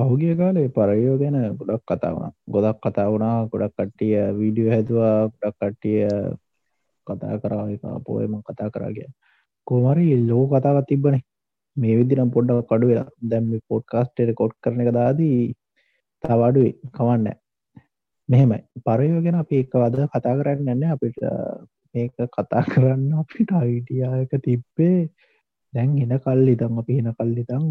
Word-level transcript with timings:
පහුගිය 0.00 0.34
කාලේ 0.36 0.68
පරයෝ 0.76 1.16
ගැන 1.20 1.36
ගොඩක් 1.58 1.82
කතා 1.88 2.12
වුණා. 2.14 2.32
ගොඩක් 2.54 2.78
කතා 2.84 3.08
වුණා 3.12 3.48
ගොඩක් 3.52 3.74
කට්ටිය 3.78 4.14
වීඩියෝ 4.38 4.72
හැදවා 4.74 5.16
ගොඩක් 5.32 5.56
කට්ටිය 5.60 5.98
කතා 7.06 7.40
කරා 7.42 7.64
එක 7.74 7.84
පොයම 8.06 8.34
කතා 8.48 8.68
කරාගිය 8.74 9.08
කෝමරි 9.66 10.06
ලෝ 10.28 10.44
කතාවත් 10.52 10.86
තිබ්බනේ. 10.90 11.22
මේ 11.76 11.96
විදිනම් 11.98 12.30
පොඩ්ඩක් 12.34 12.68
කඩු 12.70 12.86
වෙලා. 12.90 13.08
දැම් 13.30 13.44
පොඩ් 13.68 13.84
කාස්ටේට 13.92 14.32
කොට් 14.40 14.54
කරන 14.62 14.80
එක 14.84 14.92
දාදී 14.98 15.38
තවඩුවේ 16.24 16.72
කවන්න 16.96 17.26
මෙහෙමයි. 18.28 18.60
පරයෝ 18.86 19.20
ගැන 19.24 19.40
අපි 19.42 19.60
එක 19.62 19.74
වද 19.82 20.08
කතා 20.14 20.38
කරන්න 20.38 20.64
නැන්න 20.66 20.94
අපිට 20.94 21.18
මේක 21.94 22.14
කතා 22.36 22.62
කරන්න 22.72 23.12
අපිට 23.22 23.52
අයිඩියායක 23.60 24.32
තිබ්බේ. 24.46 25.10
දැන් 25.74 25.90
එන 26.04 26.16
කල්ලි 26.24 26.54
තම් 26.60 26.80
අපි 26.82 26.98
එන 27.02 27.12
කල්ලි 27.18 27.44
තං 27.50 27.64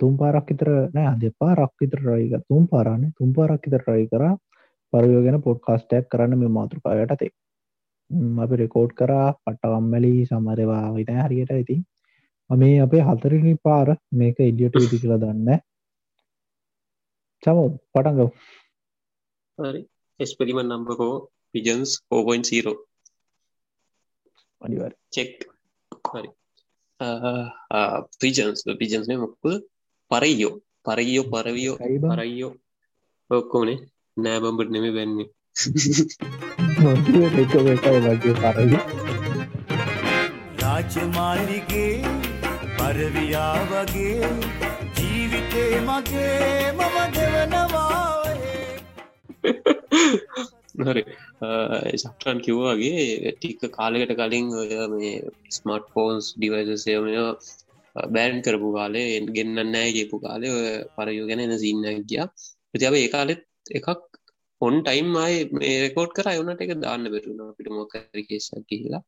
තුම් 0.00 0.12
පාරක් 0.20 0.46
විතර 0.50 0.70
නෑ 0.94 1.16
දෙපා 1.22 1.52
රක් 1.56 1.72
විතර 1.82 2.00
රයික 2.08 2.32
තුම් 2.48 2.62
පාරන්නේ 2.72 3.12
තුම් 3.18 3.30
පාරක් 3.32 3.62
විතර 3.66 3.84
රයි 3.88 4.06
කර. 4.12 4.24
පරයෝගෙන 4.92 5.38
පොඩ්කාස්ටක් 5.44 6.10
කරන්න 6.12 6.38
මේ 6.38 6.56
මාතෘකායට 6.56 7.12
තේ 7.20 7.32
අපි 8.44 8.54
රෙකෝඩ් 8.60 8.92
කරා 9.00 9.26
පට්ටවම්මලි 9.34 10.14
සමරවා 10.30 10.86
විත 10.96 11.10
හරියට 11.18 11.52
ඇති 11.56 11.76
මේ 12.50 12.78
අපේ 12.84 13.02
හතරනි 13.08 13.52
පාර 13.66 13.88
මේක 14.20 14.40
ඉඩියට 14.46 14.78
විදි 14.82 15.00
කියලා 15.02 15.20
දන්න 15.22 15.50
චම 17.42 17.60
පටන්ගව 17.92 18.30
හරි. 19.58 19.82
එස්පරිමන් 20.20 20.66
නම්බකෝ 20.68 21.14
පිජන්ස් 21.52 21.90
4.0 22.10 22.74
අනිවර් 24.60 24.92
චෙක් 25.14 25.48
හරි 26.10 26.30
පිජන්ස් 28.20 28.60
පිජන්ස් 28.78 29.06
මොක්කද 29.14 29.44
පරයියෝ 30.10 30.54
පරයියෝ 30.86 31.26
පරවියෝ 31.32 31.76
පරයියෝ 32.06 32.52
ඔක්කෝනේ 33.30 33.78
නෑබම්බට 34.16 34.70
නෙම 34.72 34.86
බැන්නේ 34.96 35.28
එක 36.80 37.38
එකයි 37.38 37.58
වගේ 38.04 38.34
පරවි 38.34 38.78
රාජමාලිගේ 40.60 41.94
පරවියා 42.76 43.56
වගේ 43.70 44.30
ජීවිතේ 44.96 45.74
මගේ 45.80 46.72
මම 46.72 46.96
දෙවනවා 47.14 47.59
හරි. 50.82 51.02
සක්ටන් 51.96 52.38
කිව්වාගේ 52.40 53.32
ටික්ක 53.32 53.62
කාලෙකට 53.70 54.14
කලින් 54.16 54.46
ඔය 54.56 54.70
මේ 54.92 55.14
ස්මර්ට් 55.50 55.90
ෆෝන්ස් 55.94 56.30
ඩිවයිසයමය 56.34 57.16
බෑන් 57.96 58.42
කරපු 58.42 58.68
කාලේ 58.72 59.06
ගෙන්න්න 59.30 59.76
කියපු 59.90 60.16
කාලේ 60.20 60.52
ඔය 60.52 60.70
පරයෝ 60.94 61.28
ගැන 61.28 61.40
එන 61.40 61.54
සින්න 61.58 61.84
ගිය. 62.04 62.24
ප්‍රතිාව 62.70 62.94
ඒ 62.96 63.08
කාලෙත් 63.08 63.42
එකක් 63.70 63.88
ඔොන් 64.60 64.76
ටයිම් 64.80 65.08
අයි 65.18 65.36
මේ 65.52 65.76
රෙකෝඩ් 65.82 66.12
කර 66.12 66.28
යුනට 66.32 66.62
එක 66.62 66.72
දාන්න 66.78 67.04
බෙරුණ 67.08 67.56
පිට 67.56 67.70
මොකරි 67.72 68.22
කේසක් 68.24 68.62
කියලා 68.68 69.02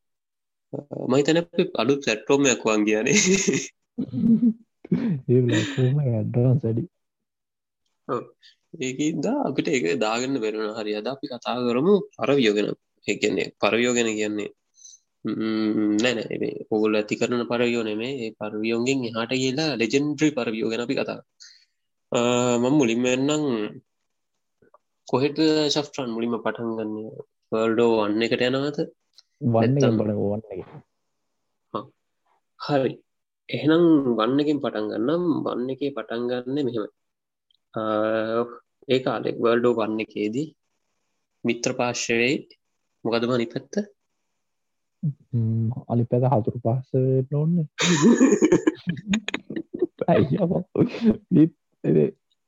මහිතන 1.09 1.39
අලුත් 1.75 2.01
සැට්‍රෝමයක් 2.03 2.63
වන් 2.67 2.83
කියනේ 2.87 3.17
ඇඩ්ඩන් 6.13 6.57
සඩි 6.57 6.85
ඒකදා 8.75 9.39
අපිට 9.49 9.69
ඒක 9.69 9.85
දාගන්න 10.05 10.37
බැරුණ 10.45 10.75
හරි 10.79 10.93
අද 11.01 11.07
අපි 11.07 11.27
කතා 11.33 11.57
කරමු 11.67 11.95
පරවියෝගෙන. 12.17 12.69
එකන්නේ 13.07 13.49
පරවියෝගෙන 13.63 14.11
කියන්නේ 14.19 14.51
නැනැ 16.03 16.51
ඔගුල් 16.75 16.95
ඇති 16.99 17.15
කරන 17.21 17.43
පරවියෝ 17.51 17.85
නෙමේ 17.89 18.31
පරවියෝගෙන් 18.41 19.01
එහට 19.09 19.33
කියලා 19.35 19.71
ලෙජෙන්ඩ්‍රී 19.81 20.37
පරවියෝ 20.39 20.71
ගැන 20.71 20.85
අපි 20.85 20.99
කතා 20.99 21.21
මං 22.63 22.75
මුලින්ම 22.79 23.05
එන්නම් 23.07 23.45
කොහෙට 25.09 25.39
ශෆ්ට්‍රන් 25.75 26.11
මුලින්ම 26.15 26.35
පටන් 26.45 26.71
ගන්න? 26.79 26.97
වර්ඩෝ 27.53 27.93
වන්න 27.99 28.25
එකට 28.27 28.43
යනවත 28.49 28.79
වන්න 29.55 29.97
බල 29.99 30.11
වන්න 30.21 30.43
හරි. 32.61 32.93
එහෙනම් 33.49 33.85
වන්නකින් 34.19 34.59
පටන් 34.65 34.87
ගන්නම්. 34.93 35.25
වන්න 35.47 35.73
එක 35.75 35.83
පටන් 35.97 36.23
ගන්න 36.31 36.67
මෙහෙම 36.67 36.85
ඒ 38.89 38.99
කාලෙක් 38.99 39.37
වර්ල්ඩෝ 39.45 39.75
වන්න 39.79 40.05
එකේදී 40.05 40.49
මිත්‍ර 41.45 41.73
පාශ්‍යවෙයි 41.81 42.37
මොකදම 43.05 43.35
නිපැත්ත 43.39 43.75
අලි 45.93 46.05
පැද 46.11 46.25
හතුරු 46.33 46.59
පහස 46.65 46.91
නොන්න 47.31 47.55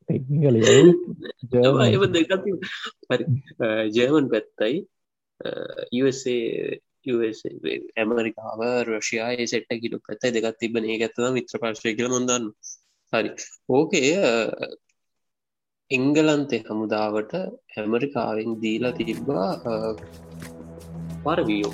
ටෙක්නිකල 0.09 0.57
ජර්මන් 3.97 4.27
පැත්තයි. 4.33 4.77
ඇමරිකාව 8.01 8.61
රශයා 8.89 9.31
සෙට්ට 9.53 9.81
කිලු 9.83 9.99
පැත්තයි. 10.07 10.35
දෙකත් 10.37 10.59
තිබන 10.61 10.85
ඒ 10.85 10.99
ඇත්තව 11.01 11.27
මිත්‍ර 11.39 11.57
පාශ්ය 11.63 11.97
කියල 11.97 12.09
නොදන්න 12.15 12.45
හරි. 13.13 13.31
ඕකේ 13.69 14.15
එංගලන්තේ 15.91 16.63
හමුදාවට 16.67 17.33
ඇමරිකාවෙන් 17.77 18.53
දීලා 18.61 18.93
තිබ්බා 18.99 19.51
පරවියෝ 21.25 21.73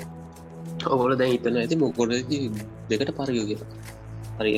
ඔවල 0.87 1.13
දැ 1.15 1.29
හිතන 1.31 1.59
ඇති 1.61 1.75
මොකොඩ 1.75 2.11
දෙකට 2.89 3.11
පරයෝ 3.17 3.45
කියලා. 3.49 3.69
හරි 4.37 4.51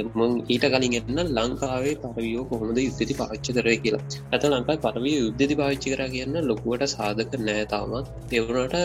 ඊට 0.50 0.66
කලින් 0.74 0.96
එන්න 1.00 1.22
ලංකාවේ 1.38 1.96
පරවියෝ 2.04 2.46
කොහොමද 2.46 2.78
යුද්ධති 2.78 3.14
පාච්ච 3.14 3.48
කරය 3.58 3.76
කියලා. 3.84 4.04
ඇත 4.34 4.44
ලංකායි 4.46 4.84
පරවිය 4.86 5.16
යුද්ධති 5.18 5.60
පාච්චි 5.62 5.94
කර 5.94 6.04
කියන්න 6.14 6.36
ලොකුවට 6.50 6.88
සාධක 6.96 7.38
නෑතාමත් 7.42 8.34
එවුණට 8.34 8.76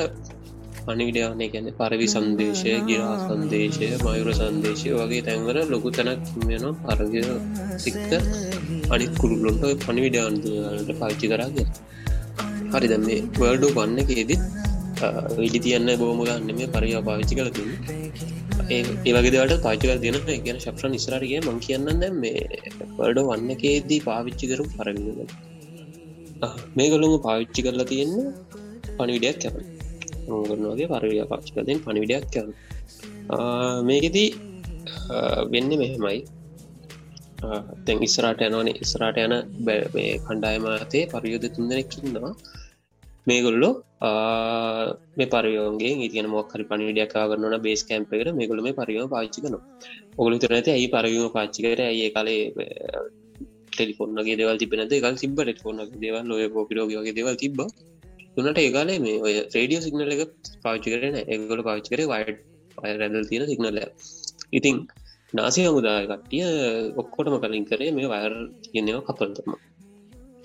පනිවිඩයානය 0.88 1.46
ගැන 1.48 1.66
පරවි 1.78 2.06
සන්දේශය 2.12 2.72
ගිරා 2.86 3.16
සන්දේශය 3.24 3.88
මයුර 4.02 4.28
සන්දේශය 4.34 4.90
වගේ 4.98 5.24
තැන්වර 5.26 5.56
ලොකු 5.66 5.90
තැනක් 5.90 6.30
වෙන 6.44 6.64
පරගය 6.82 7.22
සික්ත 7.78 8.12
අනිත් 8.90 9.12
කුරුල්ලොන්ට 9.20 9.84
පනිවිඩාන්ට 9.84 10.92
පාච්චි 11.00 11.26
කරාග 11.26 11.58
හරි 12.72 12.88
දැම 12.88 13.04
මේ 13.08 13.20
වර්ඩෝ 13.38 13.74
වන්න 13.76 14.00
එකේදත් 14.04 14.32
විඩි 15.36 15.60
තියන්න 15.60 15.90
බෝම 15.96 16.22
ගන්න 16.22 16.50
මේ 16.52 16.68
පරයා 16.70 17.02
පාවිච්චි 17.02 17.38
කලති 17.38 17.64
ඒවගේ 18.68 19.32
දවට 19.34 19.58
පාචක 19.62 19.84
තියන 20.02 20.18
ගැන 20.46 20.58
ශප්්‍ර 20.58 20.88
නිස්රාරගේ 20.88 21.42
මං 21.42 21.58
කියන්න 21.66 21.90
දැ 21.96 22.12
මේ 22.16 22.44
වර්ඩ 22.98 23.20
වන්න 23.22 23.54
එකේදී 23.56 24.00
පාවිච්චි 24.02 24.50
කරු 24.52 24.66
පරවිල 24.72 25.20
මේගොළුම 26.76 27.14
පාවිච්චි 27.26 27.66
කරලා 27.66 27.90
තියෙන්න 27.92 28.16
පනිවිඩයක් 28.96 29.38
කැපන 29.44 29.77
ගන්නවාගේ 30.28 30.88
පරවිය 30.92 31.22
පාච්චි 31.32 31.54
කරදෙන් 31.54 31.82
පනිවිඩයක් 31.84 32.26
කරන. 32.34 32.50
මේකෙදී 33.82 34.28
වෙන්න 35.52 35.70
මෙහෙමයි. 35.82 36.20
තැන් 37.84 38.06
ඉස්රාට 38.08 38.46
යනවන. 38.46 38.70
ඉස්රාට 38.84 39.20
යන 39.24 39.34
බැ 39.66 40.08
කණ්ඩායමතේ 40.24 41.04
පරියෝධ 41.12 41.50
තුන්දනෙක්කින්නවා 41.56 42.34
මේගොල්ලෝ 43.26 43.72
මේ 45.18 45.28
පරයෝගේ 45.28 45.92
ඉතින 46.06 46.26
මොක්හරි 46.34 46.64
පනිඩියක් 46.70 47.10
කරන්න 47.12 47.56
බේස් 47.66 47.82
කැම්පකට 47.88 48.30
මේගොල 48.38 48.60
මේ 48.66 48.76
පරියෝ 48.80 49.06
පාච්චි 49.14 49.44
කන 49.44 49.56
ඔගොලු 50.18 50.36
තරනති 50.44 50.70
ඇයි 50.74 50.88
පරවීම 50.94 51.28
පාච්චිකට 51.36 51.82
ඇඒ 51.86 52.10
කාලේ 52.16 52.42
ටෙලිෆොන්නගේ 53.72 54.36
දෙවල් 54.40 54.58
තිබෙනද 54.62 54.92
එකල් 54.92 55.16
සිබ 55.22 55.36
ටෙෆොන්න 55.38 55.82
දෙවල් 56.04 56.24
ලොය 56.30 56.46
පොපිරෝගගේ 56.56 57.16
දෙවල් 57.18 57.36
තිබ 57.42 57.60
තුනට 58.38 58.58
ඒකාලේ 58.58 58.98
මේ 59.04 59.16
ඔය 59.26 59.34
රේඩියෝ 59.54 59.84
සිගනල 59.84 60.14
එක 60.16 60.22
පාච්චි 60.64 60.88
කරන 60.94 61.16
ඒගොල 61.22 61.62
පාච්චි 61.68 61.92
කර 61.92 62.02
වයිඩ් 62.06 62.38
රැදල් 63.00 63.28
තියෙන 63.30 63.46
සිගනල 63.50 63.80
ඉතින් 64.52 64.76
නාසි 65.34 65.64
හමුදාය 65.64 66.04
කට්ටිය 66.06 66.46
ඔක්කොටම 66.96 67.40
කලින් 67.42 67.66
කරේ 67.70 67.90
මේ 67.92 68.12
වයර් 68.14 68.34
කියන්නවා 68.66 69.06
කපල්තම 69.08 69.50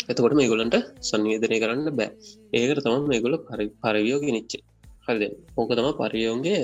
එතකොට 0.06 0.34
මේ 0.34 0.50
ගොලන්ට 0.50 0.76
සංවේදනය 1.02 1.58
කරන්න 1.60 1.90
බෑ. 1.94 2.10
ඒකට 2.54 2.84
තම 2.86 3.06
මේගොල 3.08 3.36
පරි 3.48 3.66
පරවියෝ 3.82 4.20
ගෙනනිච්චේ 4.24 4.64
හද 5.06 5.22
ඕක 5.58 5.72
තම 5.72 5.88
පරියෝන්ගේ 6.00 6.60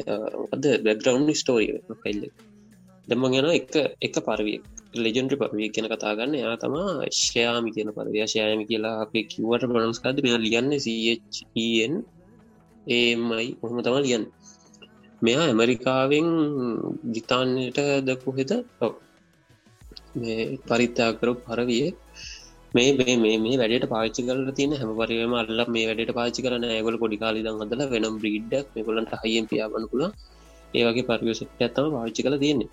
අද 0.53 0.65
බැග්‍රවන්් 0.85 1.29
ස්ටෝරිය 1.33 1.79
කෙල්ල 2.03 2.21
දෙම 3.07 3.23
ගැන 3.25 3.47
එක. 3.51 3.71
එක 4.01 4.15
පරවිය 4.27 4.57
ලෙජෙන්ඩ්‍රි 4.93 5.37
පරවිය 5.37 5.69
කියන 5.69 5.87
කතාගන්න 5.87 6.33
යා 6.35 6.55
තමා 6.57 7.05
ශ්‍රයාමි 7.13 7.71
කියන 7.71 7.89
පරවයා 7.91 8.27
ශයමි 8.27 8.65
කියලා 8.65 8.95
අපේ 9.01 9.23
කිවට 9.23 9.65
බනස්කාද 9.65 10.17
මෙ 10.23 10.31
ලියන්න 10.39 10.71
සන් 10.79 11.93
ඒමයි 12.87 13.47
ඔහම 13.61 13.77
තම 13.81 13.97
ලියන්න. 13.99 14.25
මෙයා 15.21 15.45
ඇමරිකාවෙන් 15.45 16.27
ගිතාන්නට 17.13 17.79
දකු 18.07 18.29
හෙද 18.37 18.51
මේ 20.15 20.57
පරිත්‍යාකරු 20.67 21.33
පරවිය 21.45 21.85
මේ 22.73 22.89
මේ 22.93 23.15
මේ 23.15 23.37
මේ 23.37 23.55
වැඩට 23.57 23.87
පාච්චි 23.87 24.21
කල 24.23 24.41
තින 24.51 24.73
හැම 24.73 24.91
පරම 24.97 25.33
අල්ල 25.35 25.63
මේ 25.67 25.85
වැඩට 25.85 26.11
පාචි 26.11 26.39
කරන 26.41 26.65
ඇගල 26.67 26.97
පොඩි 26.97 27.17
කාලි 27.17 27.45
දහදල 27.45 27.81
වෙනම් 27.87 28.15
බ්‍රීඩ්ඩක් 28.17 28.67
මෙකොලන්ට 28.75 29.13
හයිෙන් 29.23 29.45
පියාබන 29.45 29.85
පුල 29.91 30.03
ඒවගේ 30.73 31.07
පරියෝසට 31.09 31.61
ඇත්තම 31.61 31.89
පාච්චි 31.95 32.21
කල 32.21 32.37
තියන්නේ. 32.37 32.69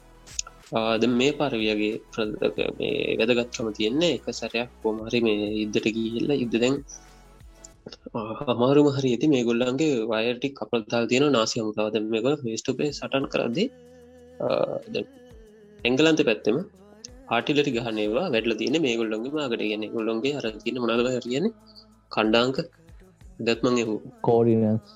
ආද 0.73 1.03
මේ 1.11 1.33
පරවියගේ 1.33 2.01
ප්‍රදක 2.13 2.59
මේ 2.79 3.17
වැදගත්කම 3.19 3.69
තියෙන්නේ 3.73 4.15
එක 4.19 4.27
සැරයක් 4.33 4.71
පොමහරි 4.83 5.21
මේ 5.21 5.51
ඉද්දට 5.65 5.87
ගිහිල්ල 5.97 6.33
ඉද්ද 6.37 6.57
දැන් 6.63 6.75
අමාරු 8.53 8.81
මහරි 8.89 9.13
ඇති 9.13 9.29
මේ 9.35 9.45
ගොල්ලන්ගේ 9.45 9.93
වයටි 10.13 10.49
කපල්තාල් 10.59 11.05
තියෙන 11.07 11.27
නාසිය 11.33 11.63
මුතාවද 11.63 11.97
මේගොල 12.15 12.37
ෆේස්ටපේ 12.43 12.91
සටන් 12.93 13.27
කරදදි 13.33 13.65
එංගලන්ත 15.81 16.21
පැත්තෙම 16.29 16.59
ආටිලට 17.29 17.69
ගහනවා 17.77 18.27
වැඩල 18.35 18.55
තියන 18.61 18.77
මේ 18.83 18.97
ගොල්ලොන්ගේ 18.97 19.33
මාගට. 19.33 19.63
ගෙන 19.63 19.85
ගොල්ලොන්ගේ 19.95 20.35
අර 20.39 20.45
තියන 20.63 20.77
මනග 20.83 21.21
කියන 21.25 21.47
කණ්ඩාංක. 22.13 22.59
දැත්මන් 23.47 23.79
එහු 23.83 23.95
කෝඩිනස් 24.23 24.93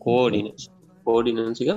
කෝඩිනස් 0.00 0.64
කෝඩිනන්සික 1.06 1.70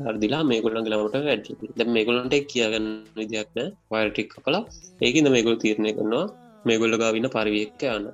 හරදිලා 0.00 0.42
මේගොල්ලන් 0.50 0.88
ලමට 0.90 1.16
වැඩ. 1.26 1.46
ද 1.78 1.80
මේගොලන්ට 1.96 2.34
කියගන්න 2.50 2.88
විදියක් 3.18 3.50
නෑ. 3.56 3.68
වයටික් 3.92 4.34
කලා 4.46 4.62
ඒකද 5.06 5.28
මේගොල් 5.36 5.56
තීරණය 5.62 5.92
කරනවා 5.96 6.24
මේගොල්ල 6.64 6.94
ගාවින්න 7.02 7.28
පරිවියක්ක 7.36 7.82
යන්න. 7.94 8.06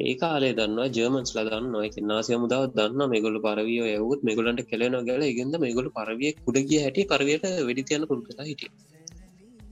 ඒ 0.00 0.14
කාලේ 0.20 0.52
දන්නවා 0.58 0.88
ජර්මන්ස් 0.96 1.32
ලදන්න 1.36 1.66
නොයක 1.74 1.96
නාසිය 2.10 2.38
මුදාව 2.44 2.64
දන්න 2.76 3.10
මේගොල්ල 3.12 3.38
පරවියෝ 3.46 3.88
යවුත් 3.96 4.20
මේගොලන්ට 4.28 4.62
කෙලෙන 4.70 4.96
ගල 5.08 5.22
ඉගද 5.30 5.56
මේගොල 5.64 5.88
පරවිය 5.98 6.32
කුඩ 6.44 6.58
ගිය 6.68 6.80
හැටි 6.84 7.08
පරවයට 7.12 7.44
වෙඩිතියන්න 7.68 8.08
පුරුකලා 8.10 8.48
හිටිය. 8.50 8.70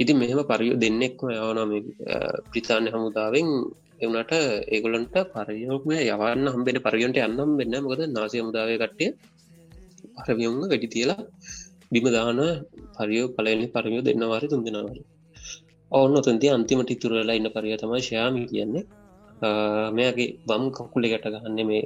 ඉති 0.02 0.12
මෙහෙම 0.20 0.40
පරියෝ 0.50 0.80
දෙන්නෙක්ම 0.84 1.26
යවනම 1.36 1.72
ප්‍රිතාන්‍ය 2.50 2.88
හමුදාවෙන්. 2.94 3.48
එවනට 4.04 4.32
ඒගොලන්ට 4.74 5.16
පරයෝකම 5.32 5.90
යවන්න 5.96 6.52
හම්බෙන 6.54 6.78
පරියන්ට 6.86 7.18
යන්නම් 7.24 7.58
වෙන්න 7.60 7.76
මොකද 7.84 8.02
නාසය 8.16 8.42
මුදාව 8.48 8.70
කට්ටිය 8.82 9.10
පරවියොන්න 10.18 10.60
වැඩි 10.72 10.88
තියලා 10.94 11.22
බිමදාන 11.92 12.40
පරියෝ 12.96 13.28
පලනි 13.36 13.66
පරමියෝ 13.74 14.06
දෙන්නවාර 14.08 14.44
තුන්දෙනවාර 14.52 14.98
ඔන්න 15.92 16.14
ඔතන්ති 16.20 16.46
අන්තිමට 16.54 16.90
ඉතුරලා 16.94 17.36
ඉන්න 17.38 17.48
පරිය 17.54 17.76
තමයි 17.82 18.00
ශයාමි 18.08 18.42
කියන්නේ. 18.50 18.84
මෙයාගේ 19.96 20.28
වම් 20.48 20.64
කකුලෙ 20.76 21.06
ගැට 21.12 21.26
ගන්න 21.34 21.60
මේ 21.70 21.84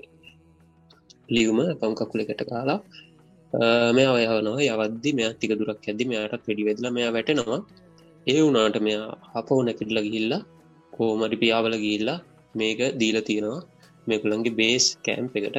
ලියුම 1.35 1.59
පම් 1.81 1.93
කකුලෙ 2.01 2.25
ගැට 2.29 2.43
කාලා 2.51 2.81
මෙ 3.97 4.05
ඔයවනවා 4.15 4.67
යවද්දි 4.69 5.11
මෙයා 5.19 5.39
තික 5.41 5.53
දුරක් 5.61 5.87
ඇදදි 5.89 6.05
මෙයාටත් 6.11 6.45
වැඩි 6.49 6.67
වෙදලා 6.69 6.93
මෙයා 6.97 7.13
වැටෙනවා. 7.17 7.61
ඒ 8.27 8.41
වුනාට 8.45 8.79
මෙයා 8.87 9.09
හපව 9.35 9.59
නැකිටල 9.69 10.01
ගිහිල්ලා 10.07 10.43
කෝමරි 10.93 11.37
පියාවල 11.43 11.75
ගිල්ලා 11.85 12.19
මේක 12.55 12.81
දීල 13.01 13.19
තියෙනවා. 13.29 13.63
මේකුළන්ගේ 14.07 14.59
බේස් 14.61 14.85
කෑම්ප 15.07 15.35
එකට. 15.39 15.59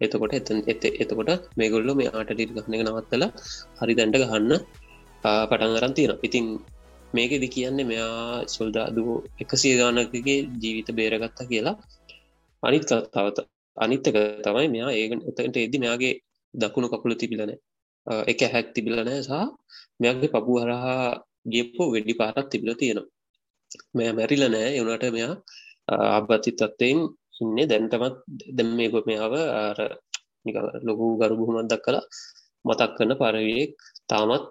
එතකොට 0.00 0.32
එතන් 0.32 0.58
එත 0.66 0.84
එතකොට 0.94 1.30
මේගොල්ල 1.56 1.90
මේ 1.94 2.10
ආටලිට 2.10 2.54
ගහන 2.56 2.76
එක 2.76 2.82
නවත්තලා 2.84 3.30
හරි 3.78 3.94
දැන්ට 3.94 4.20
ගහන්න 4.22 4.52
පටන් 5.24 5.76
අරන් 5.78 5.94
තියෙන 5.96 6.14
ඉතින් 6.22 6.46
මේකෙදි 7.12 7.48
කියන්නේ 7.48 7.88
මෙයා 7.90 8.22
සොල්දාදුව 8.46 9.08
එකසිය 9.42 9.74
ගානකගේ 9.80 10.38
ජීවිත 10.62 10.88
බේරගත්තා 10.92 11.50
කියලා 11.50 11.76
අනිත් 12.62 12.84
කතාවත 12.88 13.38
අනිත්තක 13.76 14.16
තමයි 14.44 14.68
මෙයා 14.68 14.90
ඒක 14.92 15.12
එතට 15.30 15.56
එදදි 15.58 15.78
මෙයාගේ 15.78 16.14
දකුණු 16.54 16.88
කකුල 16.88 17.14
තිබිලන 17.14 17.52
එක 18.26 18.40
හැක් 18.46 18.66
තිබිලනෑ 18.74 19.20
සහ 19.22 19.32
මෙයාගේ 20.00 20.32
පපු 20.34 20.52
හරහා 20.60 21.04
ගියපෝ 21.46 21.88
වෙඩි 21.94 22.14
පාටත් 22.14 22.48
තිබිල 22.50 22.70
තියෙනවා. 22.74 23.10
මෙය 23.96 24.08
මැරිල 24.12 24.44
නෑ 24.46 24.70
එවනට 24.78 25.04
මෙයා 25.16 25.34
අබති 26.16 26.50
තත්වයෙන් 26.52 26.98
ඉන්නේ. 27.42 27.66
දැන්ටමත් 27.70 28.16
දැම් 28.56 28.68
මේ 28.78 28.90
ගො 28.92 28.98
මෙයාව 29.10 29.34
අර 29.62 29.78
ලොකු 30.88 31.04
ගරු 31.20 31.34
බුහමත් 31.40 31.68
දක් 31.72 31.84
කලා 31.86 32.04
මතක් 32.66 32.90
කරන 32.96 33.12
පරවියෙක් 33.20 33.74
තාමත් 34.10 34.44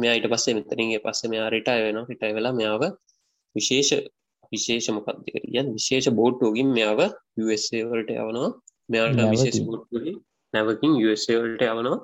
මෙයා 0.00 0.14
ඊට 0.16 0.28
පස්සේ 0.32 0.56
මෙතරින්ගේ 0.58 1.04
පස්ස 1.04 1.30
මෙයා 1.32 1.48
රිටය 1.54 1.78
වෙන 1.86 1.98
රිටයි 2.10 2.32
වෙලා 2.38 2.54
මෙයාව 2.60 2.82
විශේෂ 3.56 3.90
විශේෂ 4.52 4.88
මොකක්දකරියන් 4.96 5.66
විශේෂ 5.76 6.08
බෝට්ටෝගින් 6.18 6.68
මෙයාව 6.76 7.00
වලට 7.90 8.10
යවනවා. 8.22 8.50
මෙයාට 8.88 9.20
විශේෂ 9.34 9.60
බෝට්ටලි 9.68 10.12
නැවකින් 10.54 10.92
වලට 11.00 11.62
යවනවා. 11.72 11.98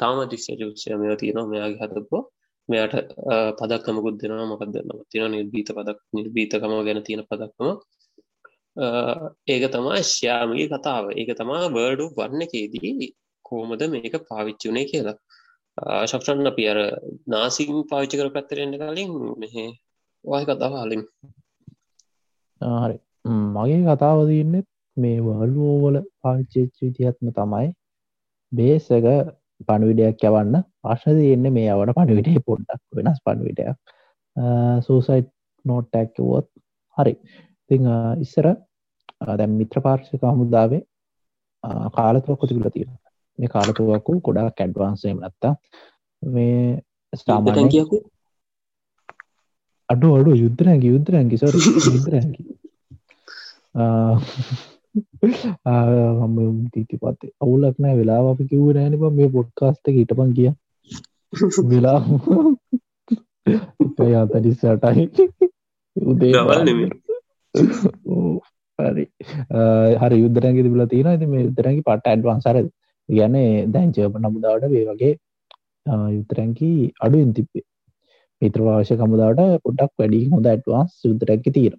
තාම 0.00 0.16
දික්ෂ 0.32 0.48
ක්ෂය 0.60 0.96
මෙ 1.00 1.16
තියෙනවා. 1.22 1.50
මෙයාගේ 1.52 1.88
හතපෝ 1.92 2.22
මෙයාට 2.68 2.94
පදක්කමකුත් 3.58 4.16
දෙනවා. 4.22 4.46
මොකක්දන්න 4.52 4.90
තින 5.10 5.24
නිර්බීත 5.34 5.68
පදක් 5.76 5.98
නිර්බීතකම 6.18 6.72
ගැන 6.88 7.00
තියෙන 7.06 7.22
පදක්කම 7.30 7.68
ඒක 8.76 9.64
තමා 9.70 10.00
ශ්‍යාමගේ 10.04 10.68
කතාව. 10.68 11.04
ඒක 11.12 11.30
තමා 11.36 11.68
වර්ඩු 11.68 12.08
වන්නකේදී 12.16 13.12
කෝමද 13.44 13.82
මේක 13.88 14.14
පාවිච්චුනේ 14.24 14.86
කියලා. 14.86 15.16
ශක්ෂන් 16.06 16.46
අපි 16.46 16.68
අර 16.68 16.78
නාසිම් 17.28 17.84
පාවිච්චි 17.90 18.16
කර 18.16 18.30
පැත්තරෙන්න්න 18.30 18.78
කලින් 18.80 19.12
මෙහ 19.38 19.54
වය 20.24 20.42
කතාව 20.44 20.74
හලින් 20.76 21.04
හරි. 22.60 22.96
මගේ 23.54 23.82
කතාව 23.88 24.18
තියන්නෙත් 24.26 24.68
මේ 24.96 25.20
වල්ලෝවල 25.20 25.96
පාච්චච්ච 26.20 26.76
විතිහත්ම 26.80 27.32
තමයි 27.32 27.68
බේසක 28.52 29.08
පණවිඩයක් 29.68 30.24
යවන්න 30.24 30.64
ප්‍රශ්න 30.82 31.18
තියෙන්න 31.18 31.52
මේ 31.52 31.70
අවට 31.70 31.94
පණවිටේ 31.96 32.44
පොඩ්ඩක් 32.46 32.98
වෙනස් 32.98 33.20
පණවිටයක් 33.24 33.76
සූසයිට් 34.86 35.30
නෝට්ටැක්වොත් 35.64 36.48
හරි. 36.96 37.14
ති 37.72 37.80
ඉස්සර 38.20 38.48
දැම් 39.34 39.52
මිත්‍ර 39.54 39.80
පාර්ශක 39.80 40.24
හමුදාවේ 40.30 40.82
කාලතුවක්කො 41.92 42.46
තිබල 42.46 42.70
තියෙන 42.70 42.96
මේ 43.38 43.48
කාලතුවක්කු 43.48 44.20
ගොඩා 44.20 44.48
කැඩ්වාන්සේම 44.52 45.20
නත්තා 45.24 45.54
මේ 46.22 46.56
ස්ථාමාන 47.12 47.68
කියකු 47.68 48.02
අඩු 49.88 50.14
අඩු 50.14 50.34
යුද්ධරැගි 50.34 50.86
යුද්ධරැගි 50.86 51.36
සොර 51.38 51.54
යුද්ධරැගි 51.86 52.42
මම 56.26 56.68
තීති 56.72 56.96
පත්තේ. 56.96 57.32
අවුලක් 57.40 57.76
නෑ 57.78 57.96
වෙලා 57.96 58.20
අපි 58.30 58.44
කිව්ව 58.44 58.66
නෑන 58.74 58.94
මේ 59.14 59.28
පොඩ්කාස්ට 59.28 59.86
හිටපන් 59.88 60.30
කිය. 60.34 60.50
වෙලා 61.68 62.00
යතනිස්සටයි 64.24 65.04
උදේ 65.96 66.32
හරි. 67.54 69.04
හරි 69.98 70.16
යුද්ධරැගි 70.16 70.62
තිබල 70.62 70.84
තියෙන 70.86 71.08
ඇති 71.08 71.26
මේ 71.26 71.42
යුද්ධරැගි 71.42 71.82
පට 71.82 72.06
ඇඩ්වන්සර 72.06 72.56
ගැන්නේ 73.08 73.50
දැන් 73.68 73.92
ජප 73.92 74.14
නමුදාවට 74.18 74.70
වේ 74.70 74.86
වගේ 74.86 75.14
යුතරැංකි 76.10 76.70
අඩුවෙන් 77.00 77.32
තිබ්බේ. 77.34 77.66
මිත්‍රවාශය 78.42 78.94
කමුදාට 78.94 79.40
පොඩ්ඩක් 79.64 79.92
වැඩි 79.98 80.20
හොඳ 80.28 80.46
ඇඩ්වාන්ස් 80.46 80.92
යුද්ධරැක්කි 81.04 81.50
තියෙන 81.50 81.76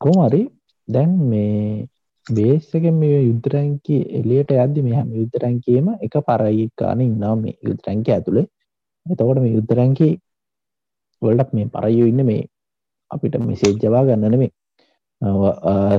කොමරි 0.00 0.42
දැන් 0.88 1.12
මේ 1.24 1.86
බේස්සක 2.26 2.84
මේ 2.94 3.18
යුද්ධරැංකි 3.20 3.96
එලියට 4.18 4.52
ඇද්දි 4.54 4.82
මේ 4.82 4.96
හැම 4.96 5.10
යුද්ධරැංකීම 5.14 5.88
එක 5.98 6.14
පරයිකාන 6.26 7.00
ඉන්නම් 7.00 7.42
මේ 7.42 7.56
යුද්ධරැංක 7.62 8.08
ඇතුළේ 8.08 8.46
එතකොට 9.06 9.42
මේ 9.44 9.54
යුද්ධරැංකි 9.54 10.08
වලටක් 11.22 11.52
මේ 11.52 11.68
පරයු 11.68 12.06
ඉන්න 12.06 12.22
මේ 12.22 12.42
අපිට 13.10 13.38
මෙසේජ්ජවා 13.42 14.04
ගන්නන 14.04 14.36
මේ 14.38 14.50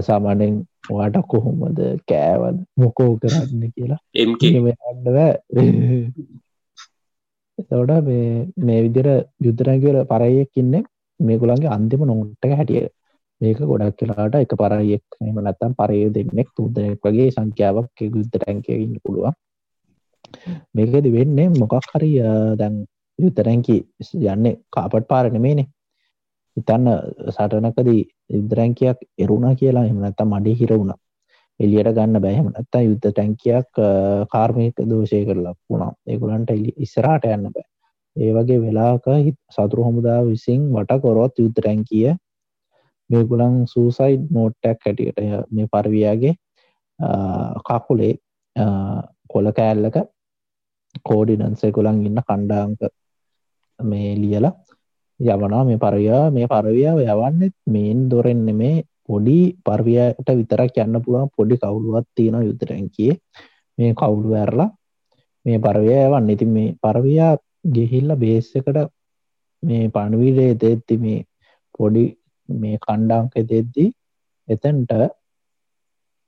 සාමානෙන් 0.01 0.53
වාට 0.89 1.17
කොහොමද 1.27 1.79
කෑවද 2.07 2.59
මොකෝ 2.77 3.11
කරන්න 3.17 3.63
කියලා. 3.75 3.99
එම්ඩව 4.15 5.17
එතවට 7.57 7.91
මේ 8.05 8.29
මේ 8.59 8.79
විදිර 8.85 9.07
යුද්ධරැගල 9.41 9.99
පරයෙක් 10.05 10.51
ඉන්න. 10.55 10.75
මේකුලන්ගේ 11.19 11.75
අන්තිම 11.77 12.01
නොට්ටක 12.03 12.53
හැටිය 12.53 12.85
මේක 13.41 13.59
ගොඩක් 13.63 13.97
කියලාට 13.99 14.35
එක 14.35 14.53
පරයෙක් 14.55 15.19
එම 15.21 15.37
නැත්තම් 15.39 15.73
පරය 15.73 15.99
දෙන්නෙක් 16.15 16.49
තුදනෙක් 16.55 17.03
වගේ 17.03 17.29
සංඛ්‍යාවක් 17.31 18.05
යුද්ධ 18.05 18.31
ටැන්කයඉන්න 18.31 18.95
පුළුවන්. 19.03 19.35
මේකද 20.75 21.05
වෙන්නේ 21.17 21.49
මොකක් 21.51 21.91
හරි 21.91 22.11
දැන් 22.61 22.75
යුතරැංකි 23.19 23.77
යන්නේ 24.27 24.55
කාපට් 24.71 25.05
පාරනෙමේනේ 25.07 25.67
හිතන්න 26.59 26.87
සටනකදී 27.29 28.01
යුද්ධරැංකයක් 28.29 29.05
එරුණා 29.19 29.53
කියලා 29.55 29.85
එමනත්ත 29.85 30.25
මඩි 30.25 30.55
හිර 30.55 30.73
වුණ. 30.73 30.93
එලියට 31.59 31.91
ගන්න 31.93 32.21
බැහම 32.21 32.47
නැත්තා 32.49 32.81
යුද්ධ 32.81 33.07
ටැංකයක් 33.07 33.81
කාර්මයක 34.31 34.85
දෝෂය 34.85 35.25
කරලා 35.25 35.55
වුණා. 35.65 35.91
ඒකුලන්ට 36.07 36.51
එලි 36.51 36.73
ඉස්සරාට 36.77 37.27
යන්න 37.27 37.49
බෑ. 37.49 37.67
ඒ 38.15 38.31
වගේ 38.33 38.59
වෙලාක 38.59 39.05
සතුරු 39.49 39.85
හමුදා 39.85 40.19
විසින් 40.25 40.61
වට 40.71 41.01
කොරොත් 41.01 41.33
යුද්ධ 41.37 41.61
රැංකිය 41.65 42.13
මේගුලන් 43.09 43.57
සූසයිඩ් 43.67 44.29
නෝට්ටක් 44.31 44.85
හැටියට 44.85 45.19
මේ 45.51 45.67
පරවියාගේ 45.67 46.33
කකුලේ 47.67 48.13
කොල 49.29 49.51
කෑල්ලක 49.53 49.97
කෝඩිනන්සෙකුලන් 51.05 52.01
ඉන්න 52.03 52.21
කණ්ඩාංක 52.23 52.81
මේ 53.79 54.09
ලියලා 54.15 54.53
යවනා 55.19 55.63
මේ 55.63 55.77
පරවයා 55.77 56.23
මේ 56.31 56.47
පරවියාව 56.47 56.99
යවන්නෙත් 57.05 57.55
මේන් 57.67 57.99
දොරෙන්න 58.09 58.47
මේ 58.55 58.83
පොඩි 59.05 59.39
පර්වයට 59.59 60.29
විතරක් 60.31 60.77
යන්න 60.77 61.01
පුළුවන්. 61.03 61.29
පොඩි 61.29 61.55
කවුළුවත් 61.57 62.07
තියෙන 62.15 62.37
යුතරැන්කිය 62.41 63.11
මේ 63.77 63.91
කවුළු 63.93 64.33
ඇරලා 64.33 64.69
මේ 65.45 65.59
පරවය 65.59 65.93
යවන්න. 65.97 66.29
ඉතින් 66.29 66.49
මේ 66.49 66.75
පරවයා 66.77 67.31
ගෙහිල්ල 67.67 68.15
බේස් 68.15 68.49
එකට 68.55 68.79
මේ 69.63 69.89
පණවිඩේ 69.89 70.51
දෙද්දි 70.55 70.95
මේ 70.97 71.19
පොඩි 71.79 72.05
මේ 72.49 72.77
කණ්ඩාංක 72.77 73.33
දෙද්දී 73.45 73.89
එතැන්ට 74.47 74.91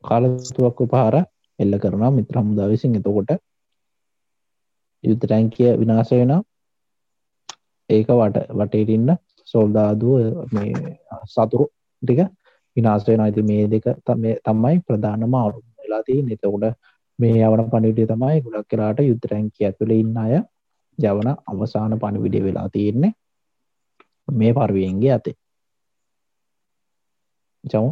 කාලතුවක්කු 0.03 0.83
පාර 0.88 1.15
එල්ල 1.60 1.74
කරනවා. 1.79 2.12
මිත්‍ර 2.12 2.36
හමුදා 2.38 2.71
විසින්. 2.71 2.95
එතකොට 2.95 3.31
යුද්ධ 5.03 5.24
ටැන්කිය 5.24 5.71
විනාශ 5.77 6.13
වෙන 6.13 6.33
ඒක 7.91 8.12
වට 8.12 8.45
වටේටින්න 8.53 9.10
සොල්දාදුව 9.48 10.15
මේ 10.51 10.93
සතුරු 11.27 11.65
ටික 12.03 12.21
විනාශ 12.77 13.05
වෙන 13.07 13.21
අයිති 13.21 13.43
මේ 13.43 13.67
දෙක 13.67 13.86
තමයි 14.45 14.75
ප්‍රධානම 14.88 15.36
අවු 15.36 15.60
වෙලා 15.79 16.03
තිය 16.03 16.21
එතකොට 16.29 16.65
මේ 17.19 17.41
යවන 17.41 17.69
පණිවිඩේ 17.69 18.07
තමයි 18.07 18.43
ගොඩක් 18.43 18.69
කරාට 18.69 19.00
යුද්ධ 19.01 19.24
ටැන්කිය 19.24 19.67
ඇතුළ 19.67 19.93
ඉන්න 19.93 20.17
අය 20.17 20.33
යවන 21.00 21.29
අවසාන 21.48 22.00
පණිවිඩේ 22.00 22.43
වෙලා 22.43 22.69
තියෙන්නේ. 22.69 23.12
මේ 24.27 24.53
පර්වියෙන්ගේ 24.53 25.13
අතේ. 25.13 25.36
චමු 27.63 27.89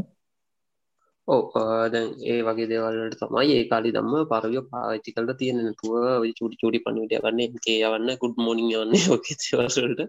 ඕ 1.29 1.41
දැන් 1.87 2.07
ඒ 2.25 2.39
වගේ 2.41 2.67
දේවල්ලට 2.67 3.19
තමයි 3.19 3.51
ඒ 3.53 3.63
කාලි 3.67 3.89
දම්ම 3.91 4.29
පරවිය 4.29 4.61
පාච්චි 4.67 5.09
කලට 5.11 5.37
තියෙන 5.37 5.59
තුව 5.75 5.93
චුටි 6.33 6.59
චුටි 6.61 6.79
පණවිට 6.79 7.15
ගන්න 7.17 7.41
ඒ 7.67 7.77
යවන්න 7.83 8.09
කුඩ් 8.17 8.35
මෝනිින් 8.39 8.77
යන්නේ 8.79 9.05
ෝකේවසලට 9.09 10.01